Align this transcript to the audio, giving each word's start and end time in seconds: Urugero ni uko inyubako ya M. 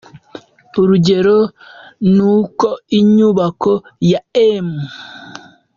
Urugero 0.81 1.37
ni 2.15 2.23
uko 2.37 2.67
inyubako 2.99 3.71
ya 4.11 4.21
M. 4.65 4.69